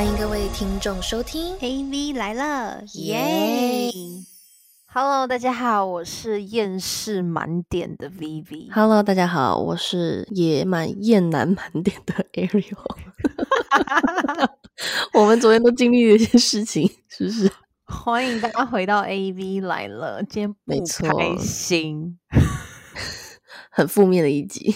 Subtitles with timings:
[0.00, 3.90] 欢迎各位听众收听 AV 来了，耶
[4.86, 8.72] ！Hello，大家好，我是厌世满点的 Vivi。
[8.72, 12.78] ！Hello，大家好，我是也满厌男满点的 Ariel。
[15.12, 17.52] 我们昨天都经历了一些事情，是不是？
[17.84, 20.72] 欢迎大家回到 AV 来了，今天不
[21.18, 22.18] 开心，
[23.70, 24.74] 很负面的一集。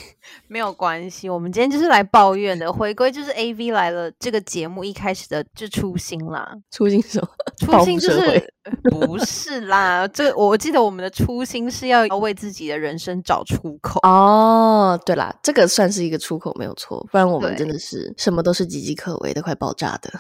[0.55, 7.29] 没有关系，我们今天就是来抱怨的， 回归就是 AV 来了这个节目一开始的就初心啦，初心什么？
[7.59, 8.53] 初心就是
[8.85, 13.99] 不是啦，这个我记得我们的初心是要要为自己的人生找出口。
[14.09, 17.05] 哦，对啦，这个算是一个出口，没有错。
[17.11, 20.13] 不然我们真的是什么都是岌岌可危的，快爆炸的。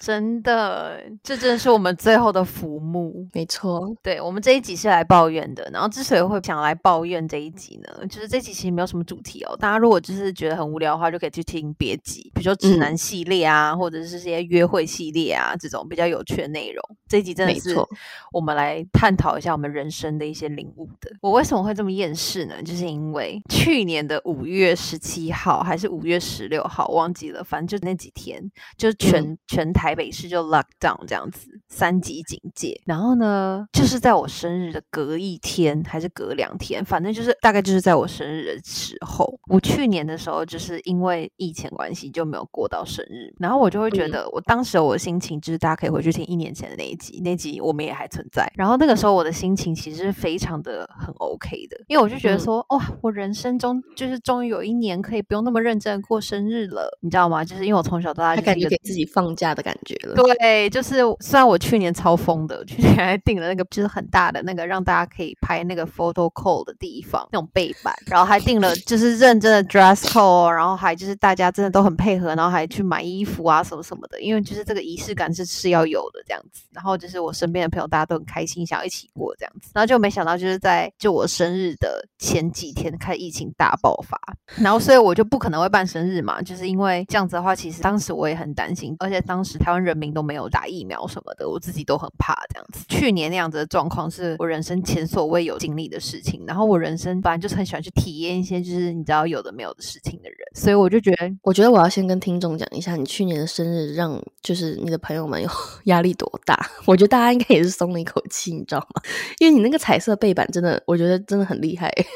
[0.00, 3.28] 真的，这真的是我们最后的浮木。
[3.34, 9.54] 没错，对我们这一集是来抱怨的，然后之所以会想来抱怨这一集呢，就是这集其实没有什么主题哦。
[9.58, 16.82] 大家如果就是觉得很无聊的话，就可以去听别集，比如说指南系列啊，或者是这些约会系列啊这种比较有趣的内容。
[17.06, 17.88] 这一集真的是没错
[18.32, 21.10] 我们来探讨一下我们人生的一些领悟的。
[21.20, 22.62] 我为什么会这么厌世呢？
[22.62, 28.40] 就是因为去年的五月十七号还是五月十六号，忘记了，反正就那几天，
[28.78, 32.78] 就全、全台台北市就 lock down 这样子，三级警戒。
[32.84, 39.38] 然后呢，就是在我生日的隔一天还是隔两天，反正就是大概就是在我生日的时候。
[39.48, 48.50] 我去年的时候就是因为疫情关系就没有过到生日，然后我就会觉嗯得，我当时我的心情就是大家可以回去听一年前的那一集，那集我们也还存在。
[48.56, 57.44] 然后那个时候我的心情其实是非常的很 OK 的，因为我就觉得嗯说，哇，我人生中就是终于有一年可以不用那么认真过生日了，你知道吗？
[57.44, 60.14] 就是因为我从小到大就感觉给自己放假的感觉了。
[60.14, 76.62] 对，就是虽然我去年超疯的，去年还订了那个就是很大的那个让大家可以拍那个 photo call 的地方，那种背板，然后还订了就是认真的 dress code，哦然后还就是大家真的都很配合，然后还去买衣服啊什么什么的，因为就是这个仪式感是是要有的这样子。
[76.72, 84.18] 然后就是我身边的朋友大家都很开心，想要一起过这样子，然后就没想到就是在就我生日的前几天开疫情大爆发，
[84.56, 92.84] 然后所以我就不可能会办生日嘛，就是因为这样子的话，其实当时我也很担心，而且当时台湾人民都没有打疫苗什么的，我自己都很怕这样子。
[92.88, 105.48] 去年那样子的状况是我人生前所未有经历的事情，然后我人生本来就是很喜欢去体验一些就是你知道有的没有的事情的人，所以我就觉得我觉得我要先跟听众讲一下，你去年的生日让就是你的朋友们有
[105.84, 106.58] 压力多大？
[106.86, 109.02] 我觉得大家应该也是松了一口气，你知道吗？
[109.38, 112.06] 因为你那个彩色背板真的，我觉得真的很厉害欸。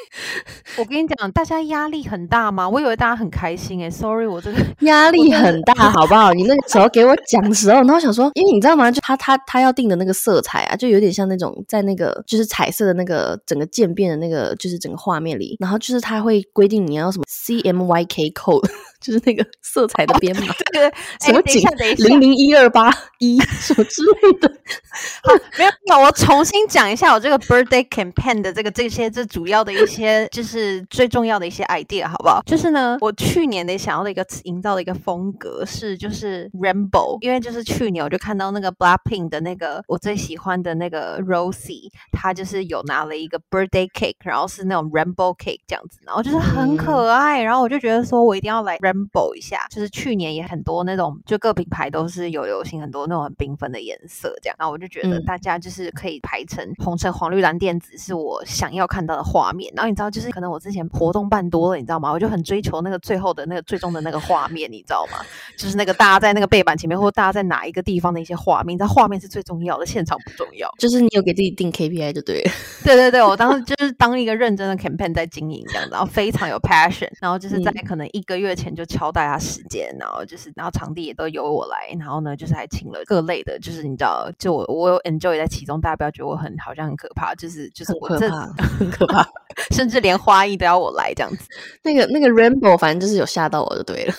[0.79, 2.69] 我跟你讲，大家压力很大吗？
[2.69, 6.33] 我以为大家很开心诶、s o r r y 我真的压力很大，好不好？
[6.33, 8.91] 你那个时候给我讲的时候，然后想说，因为你知道吗？
[8.91, 18.69] 就他他他要定的那个色彩啊，就有点像那种在那个就是彩色的那个整个渐变的那个就是整个画面里，然后就是他会规定你要什么 CMYK code，
[19.05, 24.51] 就是那个色彩的编码，这个 什么等一下，等一下，零零一二八一什么之类的。
[25.59, 32.41] 没有没有，我重新讲一下我这个 birthday campaign 的这个这些这主要的一些就是最重要的一些 idea 好不好？
[32.47, 62.13] 就是呢，我去年的想要的一个营造的一个风格是就是 rainbow，因为就是去年我就看到那个 Blackpink 的那个我最喜欢的那个 Rosie，她就是有拿了一个 birthday cake，然后是那种 rainbow cake 这样子，然后就是很可爱，然后我就觉得说我一定要来 rainbow 一下，就是去年也很多那种就各品牌都是有流行很多那种很缤纷的颜色这样，然后我就觉得嗯大家就是可以排成红橙黄绿蓝靛紫是我想要看到的画面，然后你知道就是可能我之前活动办多了，你知道吗？
[62.13, 65.19] 我就很追求那个最后的那个最终的那个画面，你知道吗？
[65.59, 70.71] 就是那个大家在那个背板前面，或者大家在哪一个地方的一些画面，你知道画面是最重要的，现场不重要。
[70.79, 72.51] 就是你有给自己定 KPI 就对了。
[72.85, 89.29] 对对对，我当时就是当一个认真的 campaign 在经营这样子，然后非常有 passion，然后就是在嗯可能一个月前就敲大家时间，然后就是然后场地也都由我来，然后呢就是还请了各类的，就是你知道，就我我有 enjoy 在其中，大家不要觉得我很好像很可怕，就是就是我这很可怕，很可怕。
[89.71, 91.49] 甚至连花艺都要我来这样子。
[91.83, 94.15] 那个那个 Rainbow，反正就是有吓到我就对了。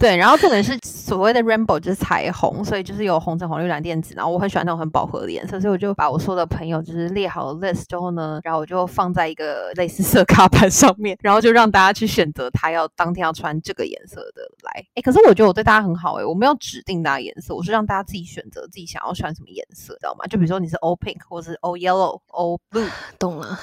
[0.00, 14.84] 对，然后这个是所谓的 rainbow 就是彩虹，所以就是有红橙黄绿蓝靛紫，然后我很喜欢那种很饱和的颜色，所以我就把我所有的朋友就是列好了 list 之后呢，然后我就放在一个类似色卡板上面，然后就让大家去选择他要当天要穿这个颜色的来。
[14.94, 20.26] 哎，可是我觉得我对大家很好哎、我没有指定大家颜色，我是让大家自己选择自己想要穿什么颜色，知道吗？
[20.26, 23.58] 就比如说你是 all pink 或者是 all yellow、all blue，懂了，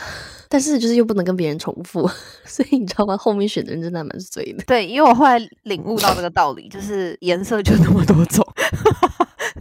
[0.47, 2.09] 但是就是又不能跟别人重复，
[2.45, 3.17] 所以你知道吗？
[3.17, 4.63] 后面选的人真的还蛮衰的。
[4.65, 8.45] 对，因为我后来领悟到这个道理，就是颜色就那么多种。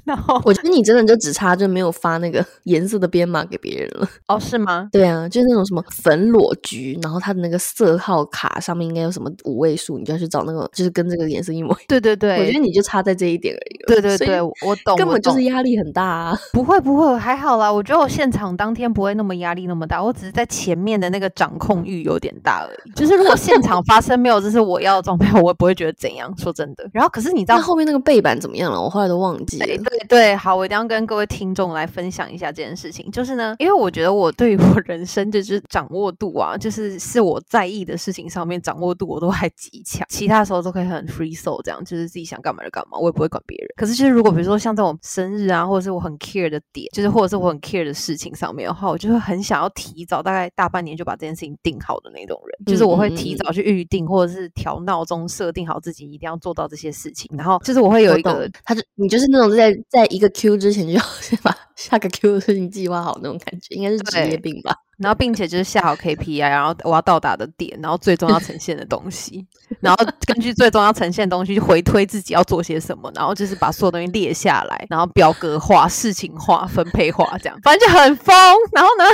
[0.05, 4.09] 然后我觉得你真的就只差就没有发那个 颜色的编码给别人了。
[4.27, 4.89] 哦，是吗？
[4.93, 11.85] 对啊，就是那种什么粉裸橘，然后它的那个色号卡上面应该有什么五位数，你就要去找那个，就是跟这个颜色一模一样。
[11.89, 16.39] 对对对，我觉得你就差在这一点而已对对对，我懂，根本就是压力很大啊。
[16.53, 17.73] 不会不会，还好啦。
[17.73, 22.91] 我觉得我现场当天不会那么压力那么大，我只是在前面的那个掌控欲有点大而已。
[22.93, 26.33] 就是如果现场发生没有这是我要的状态，我也不会觉得怎样。
[26.39, 28.81] 说真的，然后可是你知道后面那个背板怎么样了？
[28.81, 29.67] 我后来都忘记了。
[29.83, 33.11] 对对，好，我一定要跟各位听众来分享一下这件事情。
[33.11, 43.69] 就是呢，因为我觉得我对于我人生就是掌握度啊，就是是我在意的事情上面掌握度我都还极强，其他时候都可以很 free soul 这样，就是自己想干嘛就干嘛，我也不会管别人。
[43.77, 64.75] 可是就是如果比如说像这种生日啊，或者是我很 care 的点，就是或者是我很 care 的事情上面的话，我就会很想要提早大概大半年就把这件事情定好的那种人，就是我会提早去预定，或者是调闹钟设定好自己一定要做到这些事情，然后就是我会有一个他就你就是那种在在一个 Q 之前就要 先把下个 Q 的事情计划好那种感觉，应该是职业病吧？
[64.99, 69.47] 然后并且就是下好 KPI，然后我要到达的点，然后最终要呈现的东西，
[69.81, 78.35] 然后根据最终要呈现的东西去回推自己要做些什么，然后就是把所有东西列下来，然后表格化、事情化、分配化，这样反正就很疯。
[78.73, 79.05] 然后呢，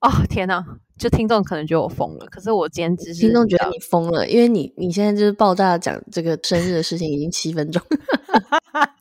[0.00, 0.64] 哦天哪，
[0.98, 7.82] 就听众可能觉得我疯了，可是我今天只是听众觉得你你疯了，因为你你现在就是爆炸讲这个生日的事情已经七分钟，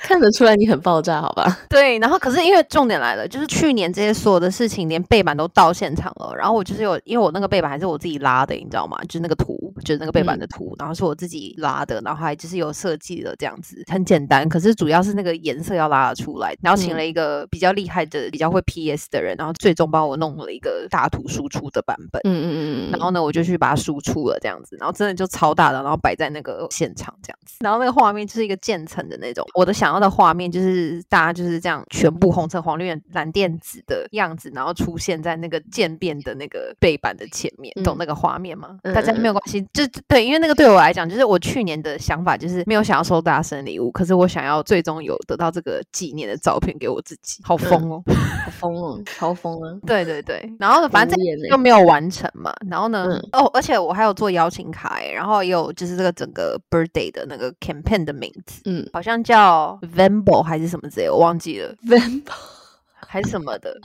[0.00, 1.58] 看得出来你很爆炸，好吧？
[1.68, 8.98] 对，然后可是因为重点来了，就是去年这些所有的事情，连背板都到现场了，然后我就是有，因为我那个背板还是我自己拉的，你知道吗？
[9.08, 14.48] 就是那个图，就是那个背板的图，然后是我自己拉的，然后还就是有设计的这样子，很简单。
[14.48, 22.20] 可是主要是那个颜色要拉得出来，然后请嗯了一个比较厉害的、比较会 PS 的人，然后最终帮我弄了一个大图输出的版本。
[22.24, 29.46] 嗯嗯嗯嗯然后呢，我就去把它输出了这样子，然后真的就超大的，然后摆在那个现场这样子，然后那个画面就是一个渐层的那种。
[29.54, 38.78] 我的想要的画面就是大家就是这样全部红橙黄绿蓝靛紫的样子，然后出现在那个渐变的那个背板的前面，懂嗯那个画面吗？
[38.82, 48.02] 嗯大家没有关系，就对，因为那个对我来讲，就是我去年的想法就是没有想要收大家生日礼物，可是我想要最终有得到这个纪念的照片给我自己，好疯哦。
[48.44, 49.78] 好疯哦，超疯啊！
[49.86, 52.52] 对对对，然后呢，反正这无言欸就没有完成嘛。
[52.68, 62.24] 然后呢，嗯哦，而且我还有做邀请卡欸，然后也有就是这个整个 birthday 的那个 campaign 的名字，嗯好像叫 Vambo 还是什么之类，我忘记了，， Vamp
[63.06, 63.76] 还是什么的。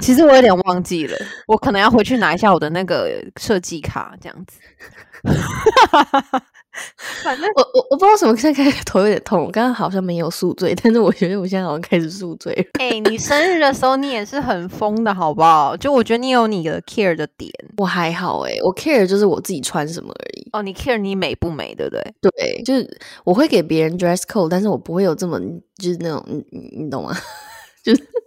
[0.00, 1.16] 其实我有点忘记了，
[1.46, 3.08] 我可能要回去拿一下我的那个
[3.40, 4.58] 设计卡，这样子。
[7.22, 12.64] 反正我我我不知道什么现在开始头有点痛，我刚刚好像没有宿醉，但是我觉得我现在好像开始宿醉了。
[12.80, 15.76] 哎、你生日的时候你也是很疯的好不好？
[15.76, 20.48] 就我觉得你有你的 care 的点我还好诶、我 care 就是我自己穿什么而已。
[20.52, 22.14] 哦，你 care 你美不美，对不对？
[22.20, 25.38] 对，就是我会给别人 dress code，但是我不会有这么
[25.78, 27.16] 就是那种你你你懂吗？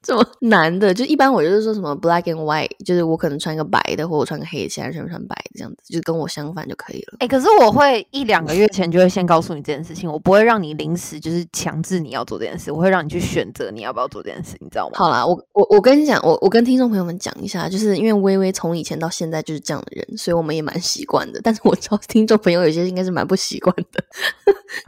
[0.07, 7.17] 就是这么 难的，就一般我就是说什么 black and white，就是我可能穿一个白的，或我穿个黑的，其他人全部穿白的，这样子，就跟我相反就可以了。
[7.19, 14.93] 哎、可是我会一两个月前就会先告诉你这件事情，我不会让你临时就是强制你要做这件事，我会让你去选择你要不要做这件事，你知道吗？
[14.95, 21.39] 好啦，我我我跟你讲，我我跟听众朋友们讲一下，就是因为微微从以前到现在就是这样的人，所以我们也蛮习惯的。
[21.43, 24.03] 但是我知道听众朋友有些应该是蛮不习惯的，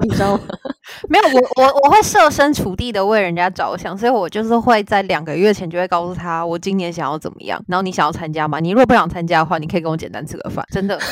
[0.03, 0.43] 你知道吗？
[1.09, 8.59] 没有，我我我会设身处地的为人家着想，所以我就是会在两个月前就会告诉他我今年想要怎么样，然后你想要参加吗？
[8.59, 10.97] 你如果不想参加的话，你可以跟我简单吃个饭，真的。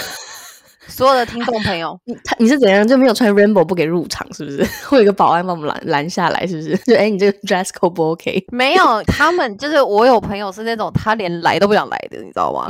[0.88, 4.64] 所有的听众朋友，你 他你是怎样就没有穿 rainbow 不给入场是不是？
[4.88, 6.78] 会有一个保安把我们拦拦下来是不是？
[6.86, 8.46] 就哎、你这个 dress code 不 OK？
[8.54, 12.70] 没有他们，就是我有朋友是那种他连来都不想来的，你知道吗？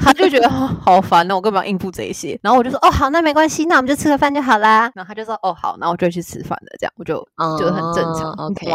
[0.00, 2.38] 他就觉得、哦好烦哦，我根本要应付这一些。
[2.42, 4.90] 然后我就说哦好，那没关系，那我们就吃个饭就好啦。
[4.94, 7.16] 然后他就说哦好，然后我就去吃饭了，这样我就
[7.58, 8.66] 就很正常 OK，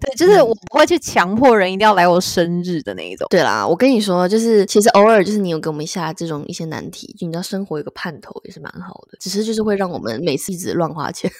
[0.00, 3.26] 对，就是我不会去强迫人一定要来我生日的那一种。
[3.30, 11.30] 对啦，我跟你说，就是其实偶尔就是你有给我们一下这种一些难题，就你知道生活有个盼头也是蛮好的，只是就是会让我们每次一直乱花钱，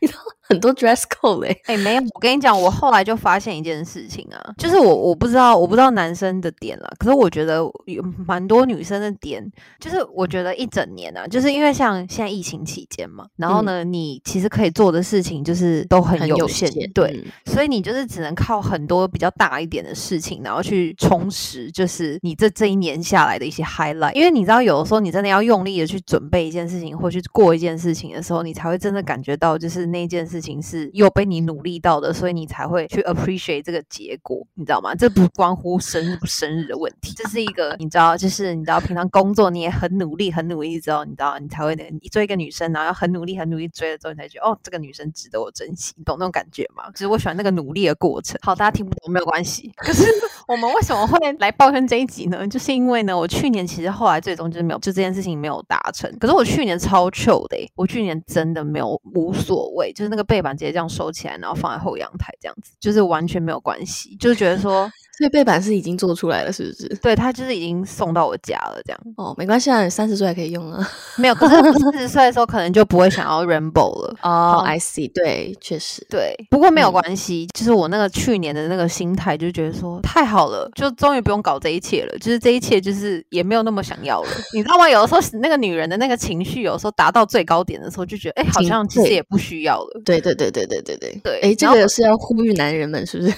[0.00, 17.30] 你知道很多 dress code 嘞、哎、没有，我跟你讲，我后来就发现一件事情啊，就是我我不知道我不知道男生的点了，可是我觉得有蛮多女生的点，就是我觉得一整年啊，就是因为像现在疫情期间嘛，然后呢，你其实可以做的事情就是都很很有有限，限对，嗯。
[17.46, 24.14] 所以你就是只能靠很多比较大一点的事情，然后去充实，就是你这这一年下来的一些 highlight。
[24.14, 34.94] 因为你知道，有的时候你真的要用力的去准备一件事情，或去过一件事情的时候，你才会真的感觉到，就是那件事情是有被你努力到的，所以你才会去 appreciate 这个结果，你知道吗？
[34.94, 46.84] 这不关乎生日不生日的问题，这是一个你知道，就是你知道平常工作你也很努力，很努力之后，你知道你才会你追一个女生，然后要很努力很努力追了之后，你才觉得哦，这个女生值得我珍惜，你懂那种感觉吗？
[46.92, 48.38] 其实我喜欢那个努力的过程。
[48.42, 50.04] 好，大家听不懂没有关系，可是
[50.46, 52.46] 我们为什么会来抱怨这一集呢？
[52.48, 56.10] 就是因为呢，我去年其实后来最终就是没有，就这件事情没有达成。
[56.18, 64.88] 可是我去年超糗的，我去年真的没有无所谓，就是那个背板直接这样收起来，然后放在后阳台这样子，就是完全没有关系，就是觉得说。
[65.16, 66.88] 所以背板是已经做出来了，是不是？
[67.02, 69.00] 对，他就是已经送到我家了，这样。
[69.16, 70.88] 哦，没关系啊，三十岁还可以用啊。
[71.16, 74.16] 没有，可是四十岁的时候可能就不会想要 Rainbow 了。
[74.22, 76.34] 哦，I see，对，确实对。
[76.50, 82.18] 不过没有关系，就是我那个去年的那个心态，就觉得说太好了，就终于不用搞这一切了。
[82.18, 84.88] 就是这一切，就是也没有那么想要了，你知道吗？
[84.88, 90.00] 有的时候那个女人的那个情绪，有时候达到最高点的时候，就觉得哎，好像其实也不需要了。
[90.04, 91.40] 对对对对对对对对。
[91.40, 93.34] 哎，这个是要呼吁男人们，是不是？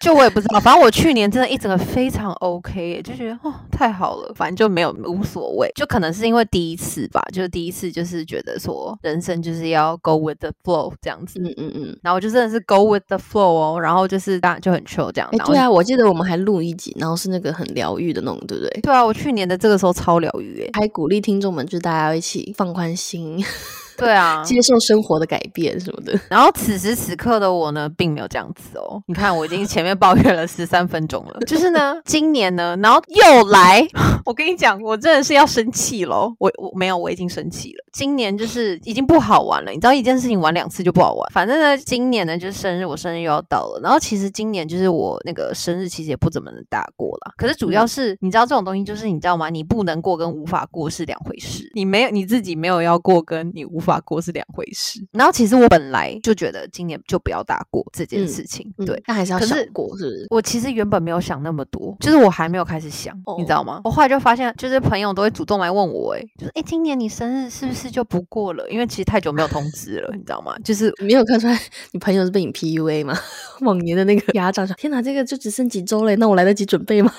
[0.00, 15.28] 就我也不知道，反正我去年真的一整个非常 OK，就觉得哦太好了，反正就没有无所谓，就可能是因为第一次吧，就是第一次就是觉得说人生就是要 go with the flow 这样子，嗯嗯嗯，然后就真的是 go with the flow 哦，然后就是大家就很 chill 这样。
[15.32, 18.80] 哎，对啊，我记得我们还录一集，然后是那个很疗愈的那种，对不对？
[18.80, 23.44] 对啊，我去年的这个时候超疗愈，哎，还鼓励听众们，就是大家一起放宽心。
[24.00, 26.18] 对啊， 接受生活的改变什么的。
[26.28, 29.02] 然后此时此刻的我呢，并没有这样子哦。
[29.06, 31.38] 你看，我已经前面抱怨了十三分钟了。
[31.46, 33.86] 就是呢，今年呢，然后又来。
[34.24, 36.32] 我跟你讲，我真的是要生气喽。
[36.38, 37.84] 我我没有，我已经生气了。
[37.92, 39.70] 今年就是已经不好玩了。
[39.70, 41.30] 你知道，一件事情玩两次就不好玩。
[41.32, 43.80] 反正呢，今年呢就是生日，我生日又要到了。
[43.82, 47.32] 然后其实今年就是我那个生日，其实也不怎么能大过了。
[47.36, 49.50] 可是主要是，你知道这种东西，就是你知道吗？
[49.50, 51.70] 你不能过跟无法过是两回事。
[51.74, 53.89] 你没有你自己没有要过，跟你无法。
[53.90, 60.26] 法过是两回事，然后其实我本来就觉得今年就不要打过这件事情，对，那还是要想过，是不是？
[60.30, 63.80] 我其实原本没有想那么多，就是我还没有开始想，你知道吗？
[63.84, 68.68] 我后来就发现，就是朋友都会主动来问我，哎，就是哎，今年你生日是不是就不过了？
[68.70, 70.54] 因为其实太久没有通知了，你知道吗？
[70.64, 71.60] 就是没有看出来
[71.92, 73.18] 你朋友是被你 PUA 吗？
[73.62, 77.12] 往年的那个 压榨，天哪，这个就只剩几周嘞，那我来得及准备吗？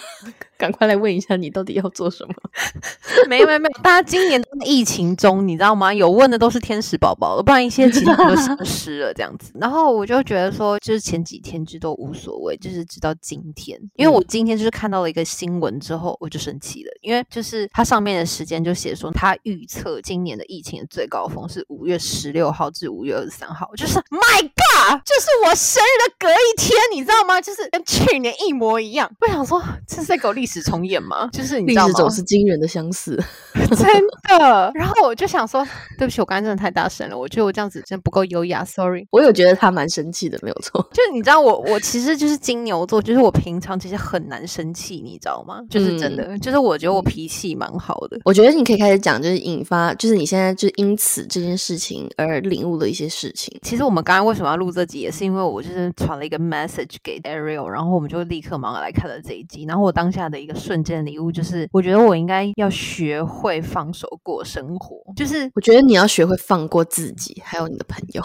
[0.62, 2.34] 赶快来问一下你到底要做什么？
[3.28, 5.92] 没有没有没有，大家今年疫情中，你知道吗？
[5.92, 9.52] 有问的都是天使宝宝，不然一些其他都消失了这样子。
[9.56, 27.42] 然后我就觉得说，就是前几天就都无所谓，就是直到今天，因为我今天就是看到了一个新闻之后，我就生气了，因为就是它上面的时间就写说，它预测今年的疫情的最高峰是五月十六号至五月二十三号，就是 My God，就是我生日的隔一天，你知道吗？
[27.42, 29.12] 就是跟去年一模一样。
[29.22, 30.51] 我想说，这是在搞历史。
[30.52, 31.28] 史重演吗？
[31.32, 31.94] 就是你知道吗？
[31.94, 33.22] 总是惊人的相似，
[33.54, 33.88] 真
[34.28, 34.72] 的。
[34.76, 35.66] 然后我就想说，
[35.98, 37.18] 对不起，我刚才真的太大声了。
[37.18, 39.08] 我觉得我这样子真的不够优雅，sorry。
[39.12, 40.82] 我有觉得他蛮生气的，没有错。
[40.92, 45.60] 就是你知道，我我其实就是金牛座，就是我平常其实很难生气，你知道吗？
[45.70, 48.20] 就是真的，就是我觉得我脾气蛮好的。
[48.26, 53.58] 我觉得你可以开始讲，就是引发，就是你现在就因此这件事情而领悟的一些事情。
[53.62, 59.66] 其实我们刚刚为什么要录这集，也是因为我就是传了一个 message 给 Ariel，然后我们就立刻忙来看了这一集。
[59.66, 60.41] 然后我当下的。
[60.42, 68.24] 一个瞬间礼物，就是我觉得我应该要学会放手过生活，就是我觉得你要学会放过自己，还有你的朋友。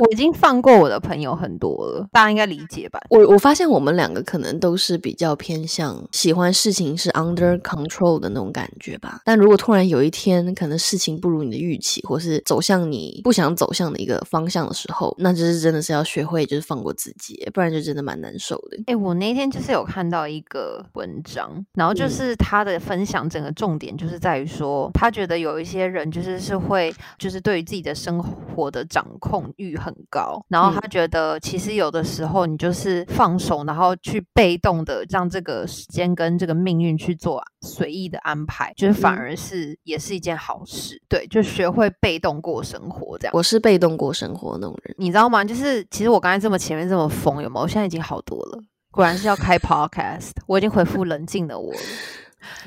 [0.00, 3.00] 我已经放过我的朋友很多了，大家应该理解吧？
[3.08, 9.20] 我我发现我们两个可能都是比较偏向喜欢事情是 under control 的那种感觉吧。
[9.24, 18.78] 但如果突然有一天，可能事情不如你的预期，或是走向你不想走向的一个方向的时候，那就是真的是要学会就是放过自己，不然就真的蛮难受的。
[18.86, 29.74] 哎，我那天就是有看到一个文章，然后就是他的分享，整个重点就是在于说，他觉得有一些人就是是会就是对于自己的生活的掌控欲。
[29.86, 41.00] 很高，然后他觉得其实有的时候你就是放手，然后去被动的让这个时间跟这个命运去做随意的安排，就是反而是也是一件好事。
[41.08, 43.32] 对，就学会被动过生活这样。
[43.32, 45.44] 我是被动过生活那种人，你知道吗？
[45.44, 47.60] 就是其实我刚才这么前面这么疯，有吗？
[47.60, 48.58] 我现在已经好多了。
[48.90, 51.80] 果然是要开 podcast，我已经回复冷静的我了。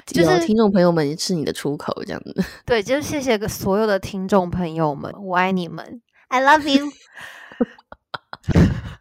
[0.05, 2.43] 就是听众朋友们是你的出口，这样子。
[2.65, 6.01] 对，就是谢谢个所有的听众朋友们，我爱你们。
[6.31, 6.91] I love you。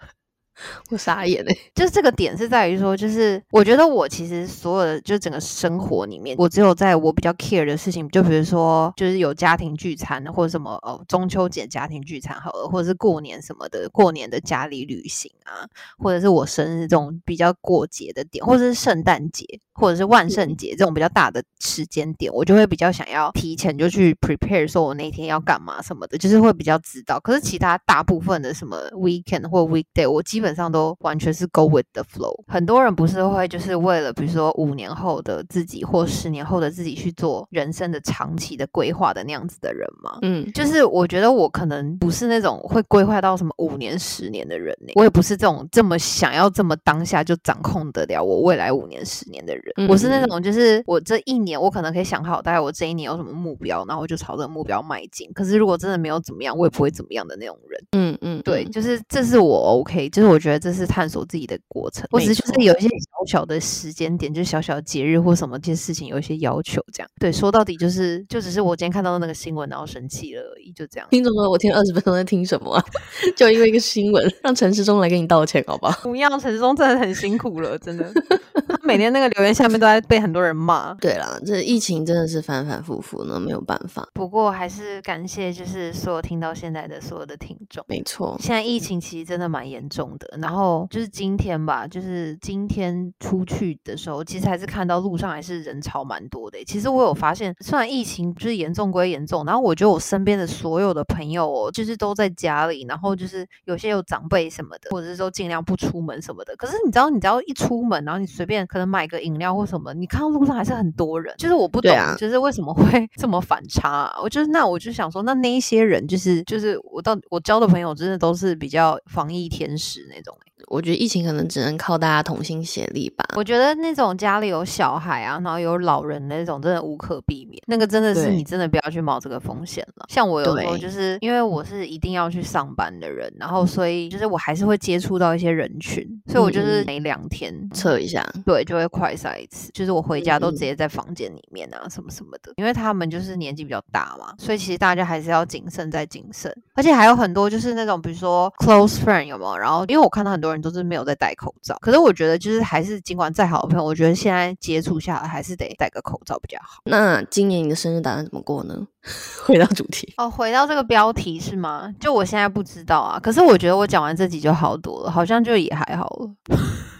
[0.90, 1.56] 我傻眼嘞。
[1.74, 19.60] 就是这个点是在于说，就是我觉得我其实所有的就整个生活里面，我只有在我比较 care 的事情，就比如说就是有家庭聚餐或者什么哦，中秋节家庭聚餐好了，或者是过年什么的，过年的家里旅行啊，或者是我生日这种比较过节的点，或者是圣诞节。
[19.80, 27.20] 或者是万圣节这种比较大的时间点，我就会比较想要提前就去 prepare，说我那天要干嘛什么的，就是会比较知道。
[27.20, 32.34] 可是其他大部分的什么 weekend 或 weekday，我基本上都完全是 go with the flow。
[32.46, 40.18] 很多人不是会就是为了比如说五年后的自己或十年后的自己去做人生的长期的规划的那样子的人吗？
[40.22, 49.64] 嗯，就是我觉得我可能不是那种会规划到什么五年、十年的人，我也不是这种这么想要这么当下就掌控得了我未来五年、十年的人。
[49.88, 55.30] 我是那种，就是我这一年，我可能可以想好大概我这一年有什么目标，然后我就朝这个目标迈进。
[55.32, 57.84] 可是如果真的没有怎么样，我也不会怎么样的那种人。
[57.92, 62.06] 嗯嗯，对，就是这是我 OK，就是我觉得这是探索自己的过程。
[62.10, 67.10] 我只是就是有一些小小的时间点，就是小小的节日或什么这些事情有一些要求，这样。
[67.20, 71.06] 对，说到底就是就只是我今天看到那个新闻然后生气了而已，就这样。
[71.10, 72.84] 听众说，我听二十分钟在听什么啊？
[73.36, 76.00] 就因为一个新闻，让陈时中来给你道歉，好不好？
[76.02, 78.12] 不要，陈时中真的很辛苦了，真的。
[78.68, 79.98] 他每天那个留言下面都在。
[80.08, 84.08] 被很多人骂，对啦，这疫情真的是反反复复呢，没有办法。
[84.14, 87.84] 不过还是感谢，就是所有听到现在的所有的听众。
[87.88, 90.27] 没错，现在疫情其实真的蛮严重的。
[90.40, 96.62] 然后就是今天吧，就是今天出去的时候，其实还是看到路上还是人潮蛮多的。
[96.64, 106.54] 其实我有发现，虽然疫情就是严重归严重，然后我觉得我身边的所有的朋友哦，就是都在家里，然后就是有些有长辈什么的，或者是说尽量不出门什么的。
[106.56, 109.94] 可是你知道，你只要一出门，然后你随便可能买个饮料或什么。
[109.94, 113.88] 你看到路上还是很多人，就是我不懂，就是为什么会 这么反差？
[113.88, 114.18] 啊？
[114.22, 120.36] 我就是那我就想说，那那一些人，就是就是我到我交的朋友，真的都是比较防疫天使那种。
[120.66, 123.24] 我觉得疫情可能只能靠大家同心协力吧。
[123.36, 127.62] 我觉得那种家里有小孩啊，然后有老人那种，真的无可避免。
[127.66, 130.06] 那个真的是你真的不要去冒这个风险了。
[130.08, 139.70] 像我有时候就是因为我是一定要去上班的人，然后所以就是我还是会接触到一些人群，所以我就是每两天测一下，对，就会快筛一次。
[139.72, 146.54] 就是我回家都直接在房间里面啊，什么什么的，因为他们就是年纪比较大嘛，所以其实大家还是要谨慎再谨慎。
[146.74, 149.56] 而且还有很多就是那种比如说 close friend 有没有？
[149.56, 150.58] 然后因为我看到很多人。
[150.58, 156.82] 都是没有在戴口罩，可是我觉得就是还是尽管再好的朋友，我觉得现在接触下来还是得戴个口罩比较好。
[156.84, 158.74] 那今年你的生日打算怎么过呢？
[159.46, 161.94] 回到主题哦，回到这个标题是吗？
[162.00, 166.30] 就我现在不知道啊，可是我觉得我讲完这集就好多了，好像就也还好了。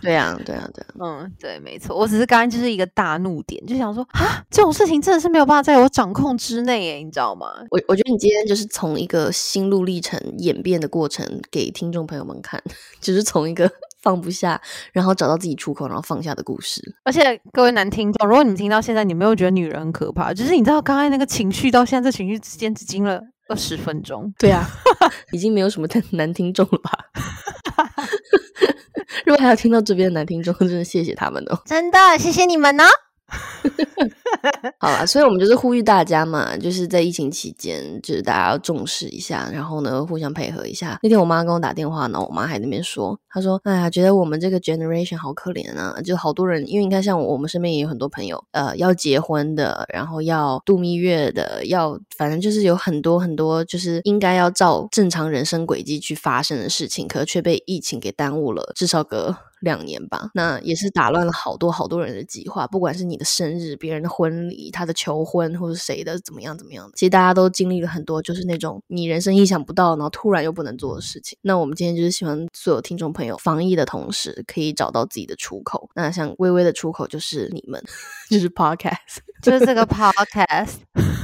[0.01, 7.47] 对啊，对啊，对啊，嗯，对，没错，我只是刚刚就是一个大怒点，就想说啊，这种事情真的是没有办法在我掌控之内耶，你知道吗？
[7.71, 12.63] 我我觉得你今天就是从一个心路历程演变的过程给听众朋友们看，
[13.01, 13.71] 就是从一个
[14.03, 14.61] 放不下，
[14.93, 16.81] 然后找到自己出口，然后放下的故事。
[17.05, 20.33] 而且各位男听众，如果你们听到现在，你没有觉得女人很可怕？
[20.33, 24.67] 就是你知道刚才那个情绪到现在这情绪之间只经了二十分钟，对啊，
[25.33, 26.93] 已经没有什么男听众了吧？
[29.25, 31.61] 如果还有听到这边的男听众，真的谢谢他们哦！
[31.65, 32.85] 真的谢谢你们呢。
[34.79, 40.99] 好了，所以我们就是呼吁大家嘛，就是在疫情期间，就是大家要重视一下，然后呢，互相配合一下。
[41.03, 62.67] 那天我妈跟我打电话呢，我妈还那边说，她说：“哎呀，觉得我们这个 generation 好可怜啊，就好多人，因为你看，像我们身边也有很多朋友，呃，要结婚的，然后要度蜜月的，要反正就是有很多很多，就是应该要照正常人生轨迹去发生的事情，可却被疫情给耽误了，至少个。”两年吧，那也是打乱了好多好多人的计划。
[62.67, 71.39] 不管是你的生日、别人的婚礼、他的求婚，或者谁的怎么样怎么样的，其实大家都经历了很多，就是那种你人生意想不到，然后突然又不能做的事情。
[71.43, 75.89] 那我们今天就是希望所有听众朋友，防疫的同时可以找到自己的出口。
[75.95, 77.83] 那像微微的出口就是你们，
[78.31, 79.19] 就是 podcast。
[79.41, 80.79] 就是这个 podcast，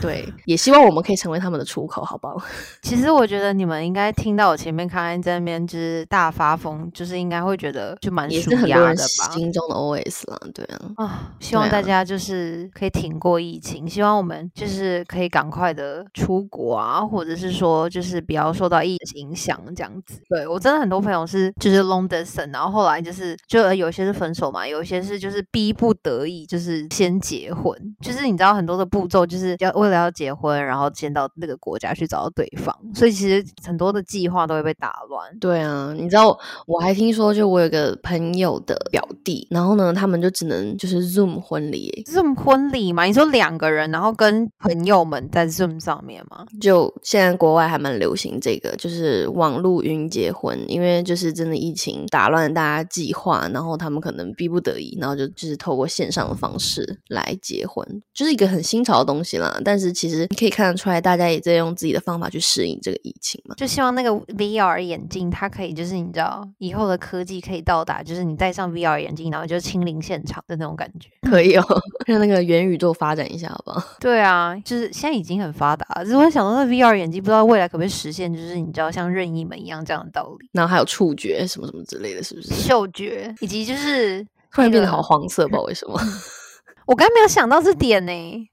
[0.04, 2.36] 对，也希望我们可以成为他们的出口，好不好？
[2.82, 10.80] 其实我觉得你们应该听到我前面看在那边就是大发疯，就是应该会觉得就蛮也是很多人心中的 OS 了，对啊。
[10.96, 20.20] 啊，希望大家就是可以挺过疫情，希望我们就是可以赶快的出国啊，或者是说就是不要受到疫情影响这样子。
[20.28, 27.74] 对我真的很多朋友是就是 long distance，然后后来就是就有些是分手嘛，有些是就是逼不得已就是先结婚。
[28.00, 35.38] 就是你知道很多的步骤，就是要为了了要结婚，然后先到那个国家去找到对方，所以其实很多的计划都会被打乱。
[35.38, 46.44] 对啊，你知道我还听说，就我有个朋友的表弟，然后呢，他们就只能就是 Zoom 婚礼，Zoom 婚礼嘛，你说两个人，然后跟朋友们在 Zoom 上面吗？
[46.61, 59.61] 就现在国外还蛮流行这个，就是网络云结婚，因为就是真的疫情打乱了大家计划，然后他们可能逼不得已，然后就就是透过线上的方式来结婚，就是一个很新潮的东西啦。
[59.64, 63.54] 但是其实你可以看得出来，大家也在用自己的方法去适应这个疫情嘛。
[63.56, 71.08] 就希望那个 VR 眼镜，它可以就是你知道以后的科技可以到达，就是你戴上 VR 眼镜，然后就亲临现场的那种感觉。
[71.28, 71.64] 可以哦，
[72.06, 73.82] 让那个元宇宙发展一下，好不好？
[74.00, 82.54] 对啊，就是现在已经很发达了，只是我想到那 VR 眼镜，不知道未来可不可以实现，就是你知道像任意门一样这样的道理，然后还有触觉什么什么之类的，是不是？
[82.54, 85.98] 嗅觉以及就是突然变得好黄色，不知道为什么。
[86.86, 88.12] 我刚才没有想到这点呢。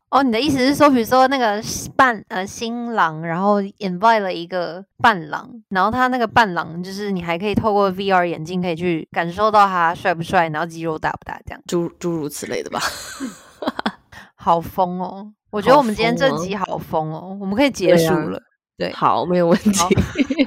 [0.10, 1.62] 哦，你的意思是说，比如说那个
[1.96, 12.82] 伴呃新郎，然后 invite 了一个伴郎，然后他那个伴郎就是你还可以透过 VR 眼镜可以去感受到他帅不帅，然后肌肉大不大，这样诸诸如此类的吧。
[14.36, 15.32] 好疯哦！
[15.50, 18.38] 我觉得我们今天这集好疯哦，我们可以结束了。
[18.78, 19.72] 对好，没有问题。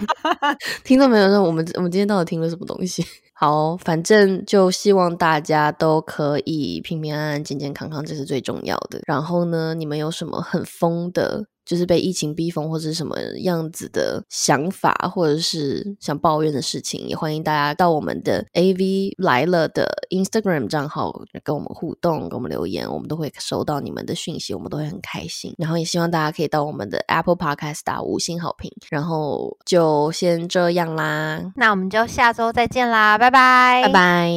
[0.84, 3.02] 听众朋友那，我们我们今天到底听了什么东西？
[3.36, 9.00] 好，反正就希望大家都可以平平安安、健健康康，这是最重要的。
[9.06, 25.55] 然后呢，你们有什么很疯的，就是被疫情逼疯或者是什么样子的想法，或者是想抱怨的事情，也欢迎大家到我们的 AV 来了的 Instagram 账号跟我们互动，跟我们留言，我们都会收到你们的讯息，我们都会很开心。
[25.59, 28.70] 然后也希望大家可以到我们的 Apple Podcast 打五星好评。
[28.90, 34.31] 然后就先这样啦，那我们就下周再见啦，拜拜，拜拜。